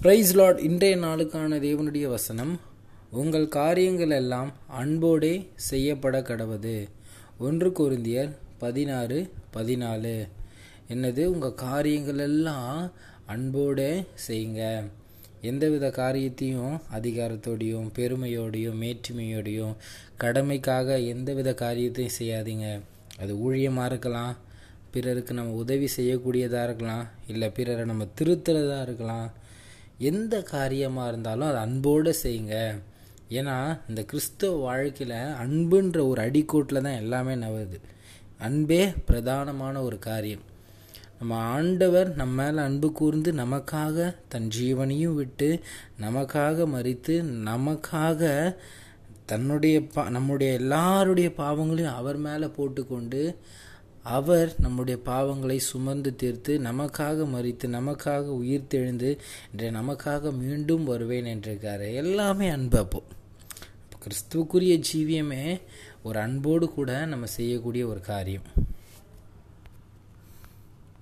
Price 0.00 0.34
Lord 0.34 0.58
இன்றைய 0.58 0.96
நாளுக்கான 0.96 1.58
தேவனுடைய 1.58 2.06
வசனம் 2.08 2.60
உங்கள் 3.10 3.48
காரியங்கள் 3.48 4.10
எல்லாம் 4.10 4.52
அன்போடே 4.80 5.46
செய்யப்பட 5.54 6.20
கடவுது 6.20 6.88
ஒன்று 7.38 7.68
கொரிந்தியர் 7.70 8.36
பதினாறு 8.58 9.30
பதினாலு. 9.54 10.28
என்னது? 10.88 11.24
உங்கள் 11.24 11.54
காரியங்கள் 11.54 12.18
எல்லாம் 12.18 12.92
அன்போடே 13.28 14.06
செய்யுங்க. 14.28 14.84
எந்தவித 15.40 15.90
காரியத்தையும் 15.90 16.80
அதிகாரத்தோடையும் 16.92 17.88
பெருமையோடையும் 17.94 18.78
மேற்றுமையோடையும் 18.82 19.74
கடமைக்காக 20.20 21.06
எந்தவித 21.06 21.54
காரியத்தையும் 21.54 22.16
செய்யாதீங்க. 22.18 22.80
அது 23.18 23.34
ஊழியமாக 23.34 23.84
இருக்கலாம் 23.84 24.36
பிறருக்கு 24.90 25.34
நம்ம 25.34 25.52
உதவி 25.52 25.88
செய்யக்கூடியதாக 25.96 26.64
இருக்கலாம் 26.64 27.08
இல்லை 27.26 27.50
பிறரை 27.50 27.84
நம்ம 27.84 28.06
திருத்துறதாக 28.20 28.82
இருக்கலாம் 28.82 29.44
எந்த 29.98 30.42
காரியமாக 30.42 31.08
இருந்தாலும் 31.08 31.48
அது 31.48 31.56
அன்போடு 31.56 32.14
செய்யுங்க. 32.22 32.74
ஏன்னா 33.30 33.78
இந்த 33.88 34.02
கிறிஸ்தவ 34.02 34.56
வாழ்க்கையில் 34.56 35.16
அன்புன்ற 35.16 36.06
ஒரு 36.06 36.22
அடிக்கோட்டில் 36.22 36.82
தான் 36.82 37.00
எல்லாமே 37.02 37.34
நவுது 37.34 37.80
அன்பே 38.38 38.92
பிரதானமான 39.10 39.82
ஒரு 39.82 39.98
காரியம். 39.98 40.44
நம்ம 41.18 41.34
ஆண்டவர் 41.34 42.14
நம்ம 42.14 42.42
மேலே 42.42 42.58
அன்பு 42.58 42.92
கூர்ந்து 42.92 43.32
நமக்காக 43.32 44.14
தன் 44.28 44.48
ஜீவனையும் 44.60 45.14
விட்டு 45.14 45.60
நமக்காக 46.00 46.66
மறித்து 46.74 47.14
நமக்காக 47.50 48.54
தன்னுடைய 49.26 49.86
பா 49.94 50.08
நம்முடைய 50.08 50.52
எல்லாருடைய 50.52 51.32
பாவங்களையும் 51.36 51.94
அவர் 51.94 52.16
மேலே 52.16 52.46
போட்டுக்கொண்டு 52.46 53.36
அவர் 54.06 54.54
நம்முடைய 54.58 55.00
பாவங்களை 55.06 55.56
சுமந்து 55.56 56.16
தீர்த்து 56.16 56.58
நமக்காக 56.58 57.24
மறித்து 57.26 57.66
நமக்காக 57.66 58.22
உயிர் 58.22 58.66
தெழுந்து 58.70 59.18
இன்றைய 59.52 59.78
நமக்காக 59.80 60.36
மீண்டும் 60.36 60.84
வருவேன் 60.84 61.24
என்றிருக்காரு. 61.24 61.94
எல்லாமே 61.94 62.48
அன்பு 62.48 62.78
அப்போ. 62.78 63.02
கிறிஸ்துவுக்குரிய 64.02 64.82
ஜீவியமே 64.92 65.60
ஒரு 66.02 66.18
அன்போடு 66.18 66.70
கூட 66.70 67.04
நம்ம 67.04 67.26
செய்யக்கூடிய 67.26 67.86
ஒரு 67.86 68.00
காரியம். 68.00 68.42